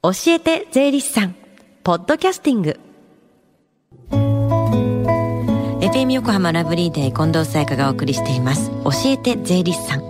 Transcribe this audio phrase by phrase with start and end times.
[0.00, 1.34] 教えて税理士さん。
[1.82, 2.78] ポッドキャスティング。
[5.80, 8.70] FM 横浜ラブリーデー近藤沙耶香がお送りしています。
[8.84, 10.07] 教えて税理士さん。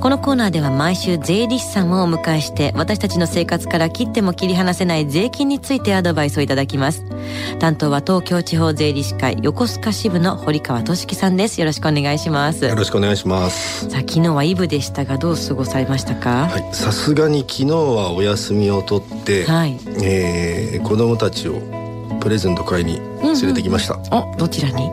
[0.00, 7.04] このコーナーでは毎週税理士さんをお迎えして私たちの生活から切っても切り離せない税金についてアドバイスをいただきます。
[7.58, 11.60] 担当は東京地方税理士会横須賀支部の堀川俊樹さんです。
[11.60, 12.64] よろしくお願いします。
[12.64, 16.48] よろしくお願いしますさあ昨日はイブでしたがどう過ごされましたか？
[16.48, 16.74] はい。
[16.74, 19.78] さすがに昨日はお休みを取って、はい。
[20.02, 21.60] えー子供たちを
[22.20, 24.88] プレゼント買いに連れてきました、おどちらに？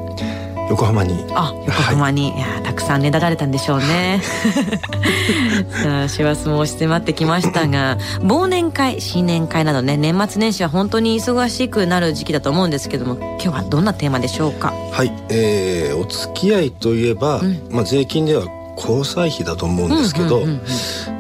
[0.70, 1.26] 横浜に。
[1.34, 4.21] あ横浜に、い、やたくさんねだられたんでしょうね。
[5.84, 14.73] さあ師走も押し迫ってきましたが忘年会新年会などね年末年始は本当に忙しくなる時期だと思うんですけども今日はどんなテーマでしょうか？
[14.91, 17.59] はい、えーお付き合いといえば、ん。
[17.72, 18.44] まあ、税金では
[18.77, 20.44] 交際費だと思うんですけど、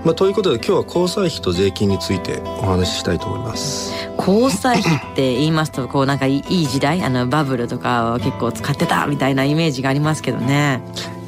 [0.05, 3.91] まあ、ということで今日は交際費と税金についてお話ししたいと思います
[4.27, 10.81] 交際費って言いますとこうなんかいい時代あのバブルとかを結構使ってたみたいなイメージがありますけどね。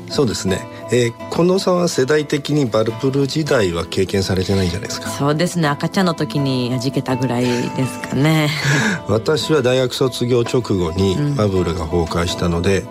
[0.10, 5.10] そうですね、えー、近藤さんは世代的にバルブル時代は経験されてないんじゃないですか？
[5.10, 5.68] そうですね。
[5.68, 8.50] 赤ちゃんの時に弾けたぐらいですかね。
[9.08, 12.86] 私は大学卒業直後にバブルが崩壊したので、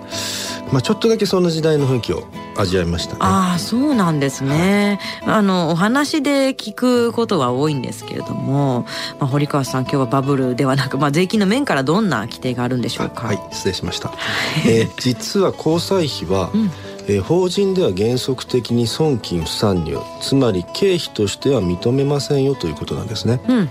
[0.70, 2.22] まあ、ちょっとだけその時代の雰囲気を
[2.56, 3.18] 味わいましたね。
[3.22, 8.86] ああそうなんですね、あのお話で聞くことは多いんですけれども、
[9.18, 13.26] まあ、堀川さん今日はバブルではなく、まあ、税金の面からどんな規定があるんでしょうか？
[13.28, 14.12] はい失礼しました、
[14.66, 16.70] えー実は交際費は、ん
[17.08, 23.68] えー法人では原則的に損金不参入つまり経費としては認めませんよということなんですね、うんうん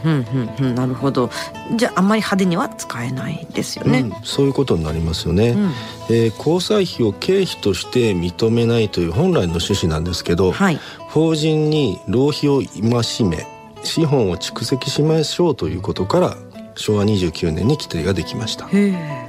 [0.60, 1.30] うんうんなるほど。
[1.76, 5.72] じゃああんまり派手には使えないですよね、うん、そういうことになりますよね、ん。
[6.10, 10.80] えー交際費を経費として認めないという本来の趣旨なんですけど、はい。
[11.10, 13.48] 法人に浪費を戒め
[13.84, 16.38] 資本を蓄積しましょうということから
[16.76, 18.68] 昭和29年に規定ができました。
[18.68, 19.27] へえ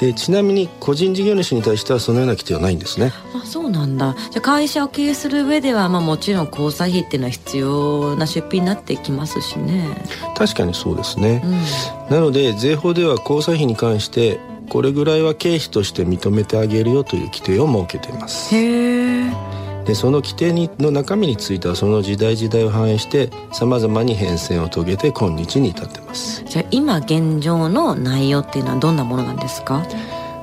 [0.00, 3.12] でちなみに個人事業主に対してはそのような規定はないんですね。
[3.34, 4.14] あそうなんだ。
[4.30, 9.96] じゃあ会社を経営する上では、まあ、もちろん交際費っていうのは必要な出費になってきますしね。
[10.36, 11.42] 確かにそうですね。
[11.44, 12.14] う、ん。
[12.14, 18.54] なので税法では交際費に関してこれぐらいは経費として認めてあげるよという規定を設けています。
[18.54, 26.42] へえでその規定にの中身についてはその時代時代を反映してさまざまに変遷を遂げて今日に至ってます。
[26.44, 29.82] じゃあ今現状の内容っていうのはどんなものなんですか？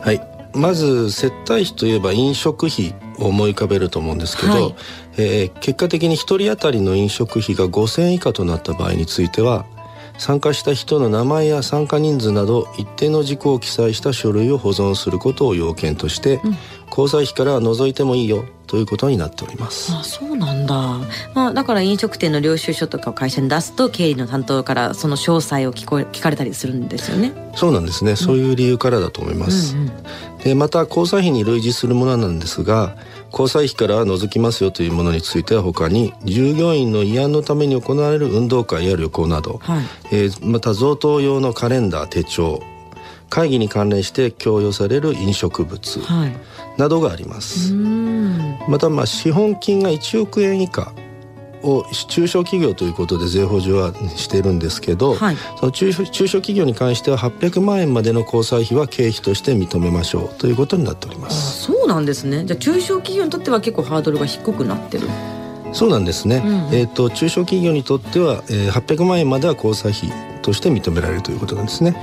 [0.02, 0.22] はい。
[0.54, 4.76] まず接待費といえば飲食費を思い浮かべると思うんですけど、はい。
[5.18, 9.66] えー結果的に1人当たりの飲食費が5,000円以下となった場合については
[10.18, 16.40] 参加した人の名前や参加人数など一定の事項を記載した書類を保存することを要件として、
[16.92, 19.92] 交際費からは除いてもいいよということになっております。
[19.94, 20.76] あそうなんだ、
[21.34, 27.34] まあ、だから飲食店の領収書とかを会社に出すと経理の担当からその詳細を聞こえ聞かれたりするんですよね。
[27.56, 28.16] そうなんですね。
[28.16, 29.76] そういう理由からだと思います。
[29.76, 29.92] うんうん
[30.44, 32.96] でまた交際費に類似するものなんですが
[33.32, 42.62] 交際費からは除きますよというものについては他に従業員の慰安のために行われる運動会や旅行など、はいえーまた贈答用のカレンダー手帳
[43.32, 46.36] 会議に関連して供与される飲食物はい、
[46.78, 48.60] などがありまうす、ん。
[48.68, 50.94] またまあ資本金が1億円以下
[51.64, 55.38] を中小企業ということで税法上はしているんですけど、はい。
[55.60, 61.64] その中小企業に関しては800万円までの交際費は経費として認めましょうということになっておりまあす。
[61.64, 62.44] そうなんですね。
[62.46, 65.08] じゃあ中小企業にとっては結構ハードルが低くなってる。
[65.72, 66.44] そうなんですね。
[66.46, 70.12] うんえっ、と中小企業にとっては、えー、800万円までは交際費
[70.42, 71.96] として認められるということなんですね。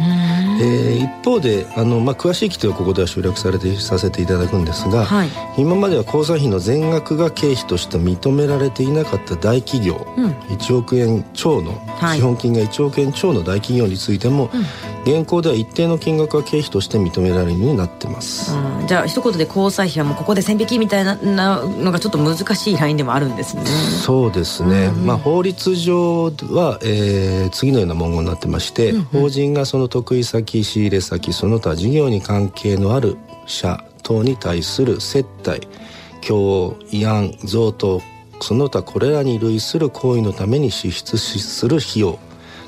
[0.61, 5.29] えー一方であの、まあ、詳しい規定はここでは省略されてさせていただくんですが、はい。
[5.57, 10.31] 今までは交際費の全額が経費として認められていなかった大企業、うん。
[10.57, 12.19] 1億円超のはい。
[12.19, 14.51] 資本金が1億円超の大企業についても、
[15.05, 18.53] 現行では一定の金額は経費として認められるようになってます。
[18.53, 23.65] あーじゃあ一言で交際費はもうここで線引きみたいななのがちょっと難しいラインでもあるんですね。
[23.67, 33.17] そうですね、うんうんまあ、法律上は、えー次のような文言になってまして、法人がその得意先仕入れ先その他事業に関係のある
[33.47, 35.67] 者等に対する接待
[36.21, 38.01] 供与慰安贈答
[38.41, 42.19] その他これらに類する行為のために支出する費用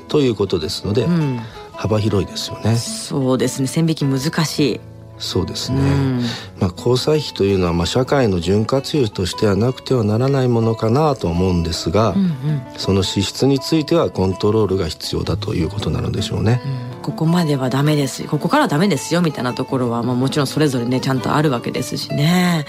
[0.07, 1.39] ということですので、うん、
[1.81, 2.75] 幅広いですよね。
[2.75, 4.81] そうですね線引き難しい。
[5.17, 6.21] そうですね、うん
[6.59, 12.31] まあ、交際費というのはまあ社会の潤滑油としてはなくてはならないものかなと思うんですが、うんうん
[12.77, 16.61] その支出についてはコントロールが必要だということなのでしょうね。
[16.65, 22.65] うんここまではダメですここからはダメですよみたいなところは、まあ、もちろんそれぞれねちゃんとあるわけですしね、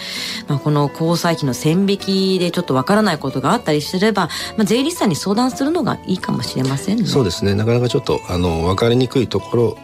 [0.49, 7.06] まあ、この交際費の線引きでちょっとわからないことがあったりすれば、まあ、税理士さんに相談するのがいいかもしれませんね。
[7.06, 7.55] そうですね。
[7.55, 9.79] なかなかちょっとあの分かりにくいところ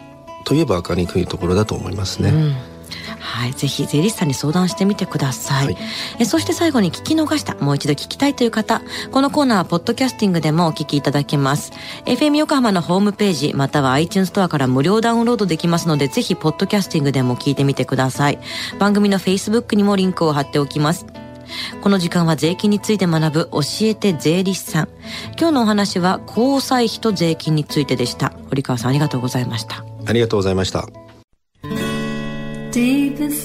[0.45, 2.29] といえば分かりにくいところだと思いますね。
[2.29, 2.68] うん
[3.19, 5.77] はい、ぜひ税理士さんに相談してみてください、はい、
[6.19, 8.81] えそして最後に聞き逃したもう一度聞きたいという方。
[9.11, 11.71] このコーナーはポッドキャスティングでもお聞きいただけます。
[12.05, 18.39] FM 横浜のホームページまたは iTunes ストアから無料ダウンロードできますのでぜひポッドキャスティングでも聞いてみてください。
[18.79, 21.05] 番組の Facebook にもリンクを貼っておきます。
[21.81, 24.89] この時間は税金について学ぶ教えて税理士さん。
[25.37, 28.33] 今日のお話は交際費と税金についてでした。
[28.49, 29.83] 堀川さんありがとうございました。
[30.05, 31.08] ありがとうございました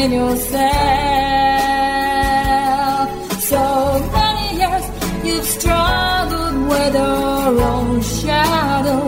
[0.00, 0.60] Haven't yourself.
[3.42, 3.62] So
[4.12, 4.84] many years
[5.24, 9.06] you've struggled with your own shadow.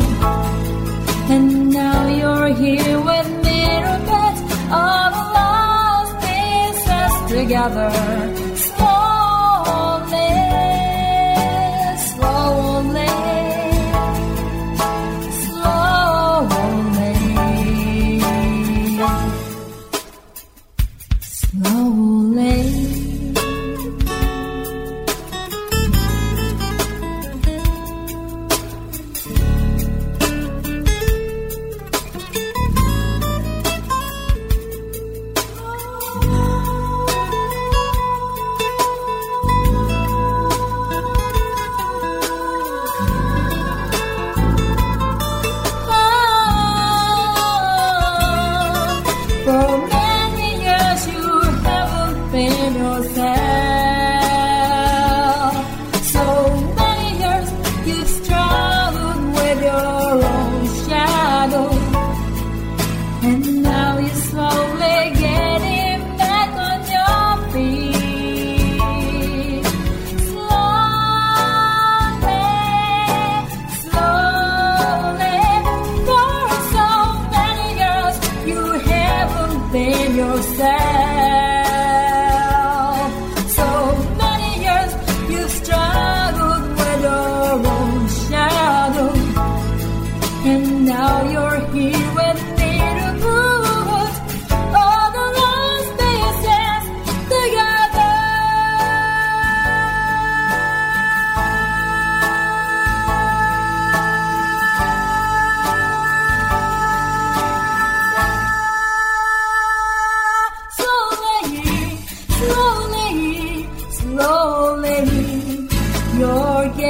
[1.33, 3.63] And now you're here with me
[4.05, 4.37] put
[4.71, 8.52] all the lost pieces together.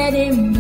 [0.03, 0.52] let him